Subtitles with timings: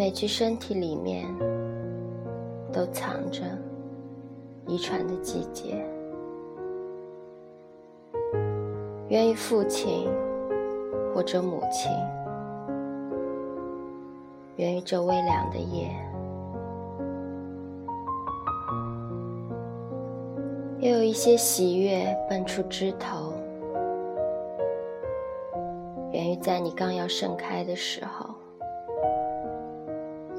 [0.00, 1.26] 每具身体里面
[2.72, 3.42] 都藏着
[4.66, 5.76] 遗传的季节，
[9.08, 10.08] 源于父亲
[11.14, 11.92] 或者母亲，
[14.56, 15.94] 源于这微凉的夜，
[20.78, 23.34] 又有一些喜悦蹦出枝头，
[26.10, 28.39] 源于在你刚要盛开的时候。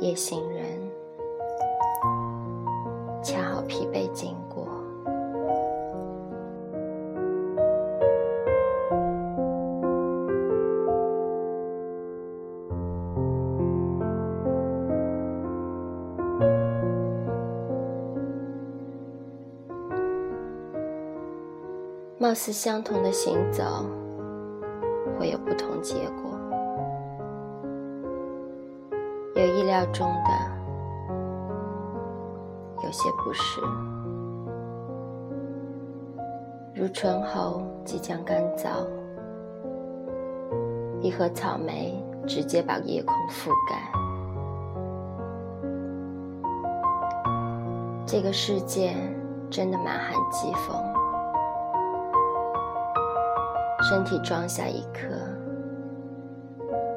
[0.02, 0.66] 夜行人
[3.22, 4.66] 恰好疲惫经过，
[22.18, 23.64] 貌似相同的行走，
[25.20, 26.41] 会有不同结果。
[29.34, 30.30] 有意料中的，
[32.84, 33.62] 有些不是，
[36.76, 38.86] 如醇后即将干燥，
[41.00, 43.78] 一盒草莓直接把夜空覆盖。
[48.06, 48.94] 这个世界
[49.50, 50.76] 真的满含疾风，
[53.90, 55.08] 身体装下一颗，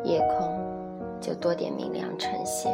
[0.02, 0.63] 夜空。
[1.25, 2.70] 就多点明亮呈现，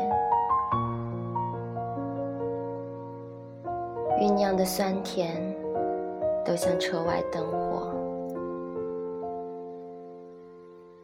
[4.19, 5.41] 酝酿的酸甜，
[6.45, 7.95] 都像车外灯火，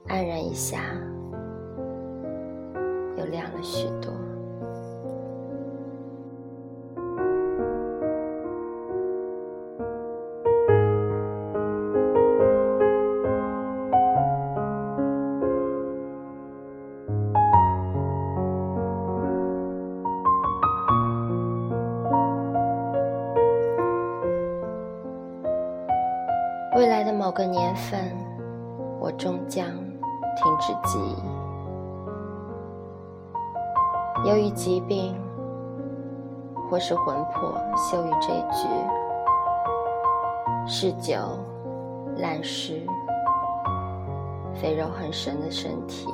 [0.09, 0.81] 黯然一下，
[3.17, 4.13] 又亮了许多。
[27.37, 28.01] 个年份，
[28.99, 31.23] 我终将停止记忆。
[34.27, 35.15] 由于疾病，
[36.71, 38.67] 或是魂魄休于这局，
[40.67, 41.15] 嗜酒、
[42.17, 42.81] 滥食、
[44.55, 46.09] 肥肉很神的身体，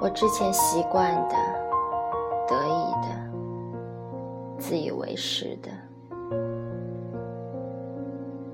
[0.00, 1.36] 我之前习惯的、
[2.48, 3.06] 得意的、
[4.58, 5.70] 自以为是的。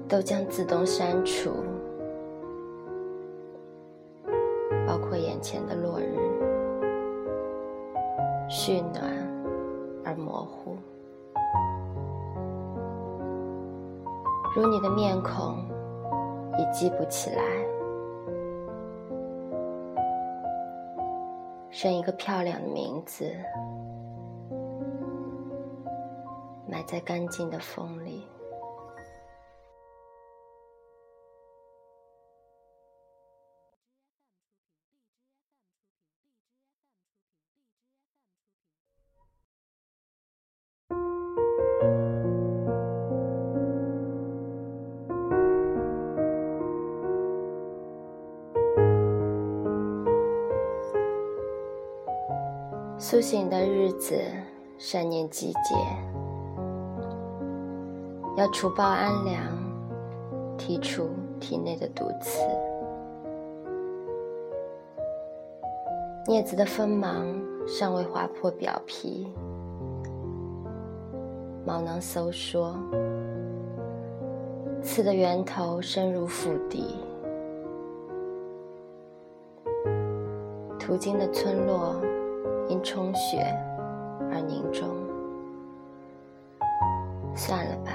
[0.08, 1.50] 都将自动删除，
[4.86, 6.16] 包括眼前的落日，
[8.48, 9.04] 煦暖
[10.02, 10.78] 而模糊，
[14.56, 15.58] 如你的面孔
[16.56, 17.42] 已记不起来，
[21.68, 23.30] 剩一个漂亮的名字，
[26.66, 28.26] 埋在干净的风里。
[53.10, 54.20] 苏醒的日子，
[54.76, 55.74] 善念季节，
[58.36, 59.42] 要除暴安良，
[60.58, 61.08] 剔除
[61.40, 62.42] 体内的毒刺。
[66.26, 67.26] 镊子的锋芒
[67.66, 69.26] 尚未划破表皮，
[71.64, 72.76] 毛囊收缩，
[74.82, 76.94] 刺的源头深入腹底，
[80.78, 81.96] 途经的村落。
[82.68, 83.38] 因充血
[84.30, 84.88] 而凝重，
[87.34, 87.92] 算了吧。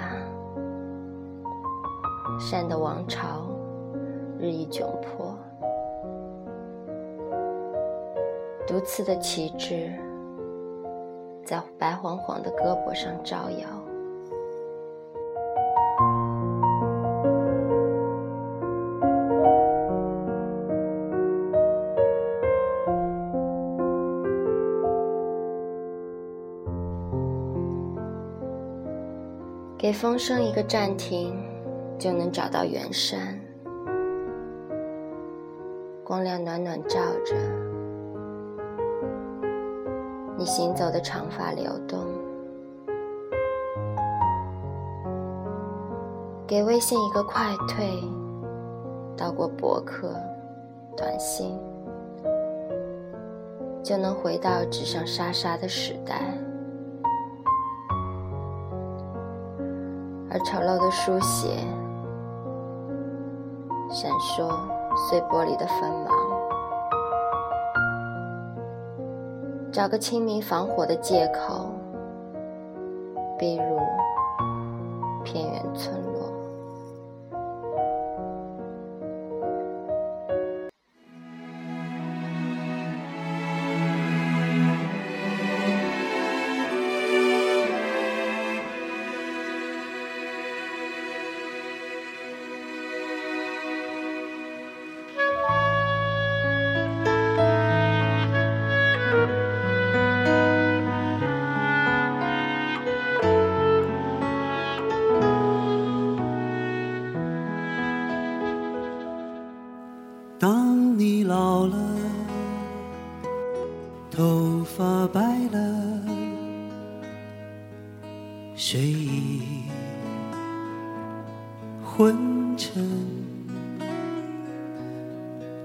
[2.39, 3.47] 善的王朝
[4.39, 5.37] 日益窘迫，
[8.65, 9.91] 毒刺的旗帜
[11.45, 13.67] 在白晃晃的胳膊上招摇。
[29.83, 31.37] 给风声一个暂停，
[31.99, 33.37] 就能找到远山。
[36.05, 37.35] 光亮暖暖照着，
[40.37, 41.99] 你行走的长发流动。
[46.47, 47.85] 给微信一个快退，
[49.17, 50.15] 到过博客、
[50.95, 51.59] 短信、
[53.83, 56.21] 就能回到纸上沙沙的时代，
[60.33, 61.55] 而丑陋的书写
[63.91, 64.49] 闪烁
[65.07, 66.09] 碎玻璃的锋芒，
[69.71, 71.69] 找个清明防火的借口，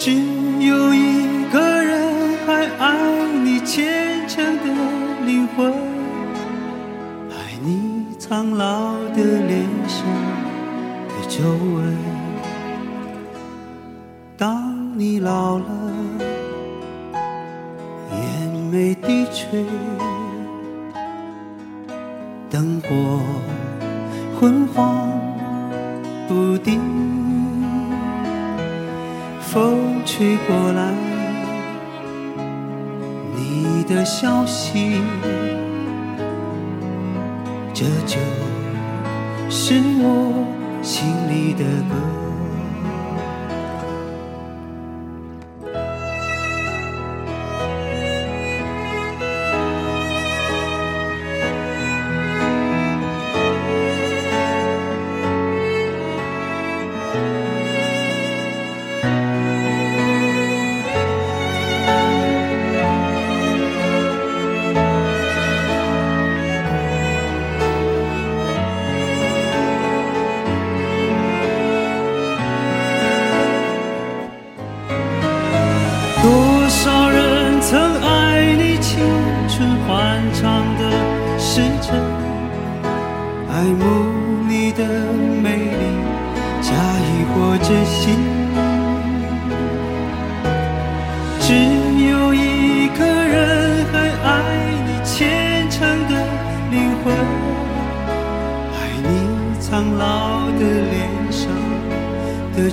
[0.00, 2.96] 只有一个人还爱
[3.44, 4.64] 你虔诚的
[5.26, 5.70] 灵魂，
[7.28, 10.06] 爱你苍老的脸上
[11.06, 11.94] 的皱纹。
[14.38, 15.66] 当你老了，
[18.10, 19.66] 眼眉低垂，
[22.48, 23.20] 灯火
[24.40, 25.10] 昏黄
[26.26, 26.80] 不定，
[29.42, 30.92] 风吹过来，
[33.36, 35.00] 你的消息，
[37.72, 38.18] 这就
[39.48, 40.44] 是我
[40.82, 42.19] 心里的歌。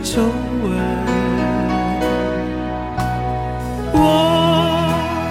[0.03, 0.21] 皱
[0.63, 1.07] 纹。
[3.93, 3.99] 我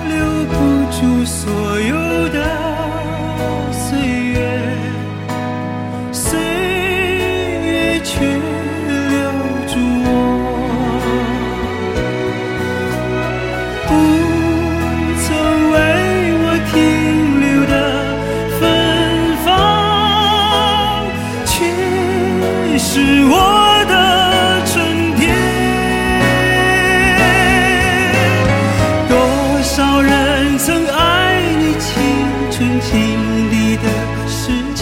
[0.09, 0.55] 留不
[0.91, 1.75] 住所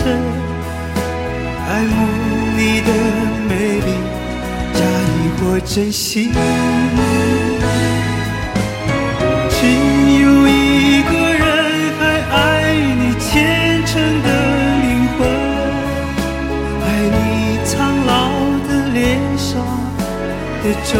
[0.04, 0.20] 时辰，
[1.66, 1.96] 爱慕
[2.58, 2.88] 你的
[3.49, 3.88] 美丽，
[4.75, 6.30] 假意或真心。
[9.49, 9.56] 只
[10.20, 11.42] 有一个人
[11.99, 12.02] 还
[12.37, 12.37] 爱
[13.00, 13.25] 你虔
[13.87, 13.92] 诚
[14.23, 14.28] 的
[14.82, 15.20] 灵魂，
[16.82, 17.16] 爱你
[17.64, 17.73] 苍
[18.04, 18.12] 老
[18.68, 19.00] 的脸
[19.38, 19.49] 上
[20.62, 20.92] 的皱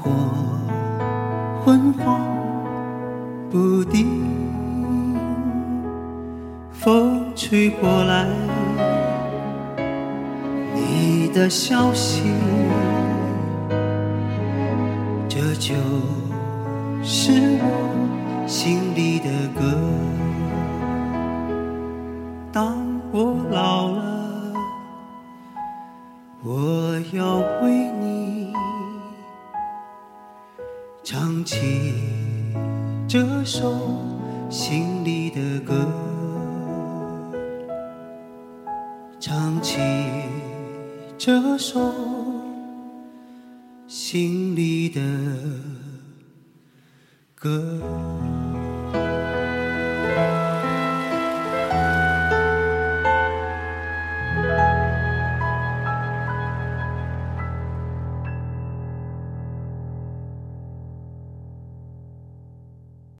[0.00, 0.10] 火
[1.64, 2.20] 昏黄
[3.50, 4.06] 不定，
[6.72, 8.26] 风吹过来，
[10.74, 12.22] 你的消息，
[15.28, 15.74] 这就
[17.02, 19.76] 是我心里的歌。
[22.52, 22.76] 当
[23.12, 24.54] 我老了，
[26.42, 27.89] 我要为
[31.40, 31.94] 唱起
[33.08, 33.74] 这首
[34.50, 35.74] 心里的歌，
[39.18, 39.78] 唱起
[41.16, 41.80] 这首
[43.88, 45.00] 心里的
[47.34, 48.19] 歌。